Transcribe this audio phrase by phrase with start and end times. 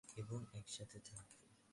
[0.17, 1.45] এবং একসাথে থাকবো।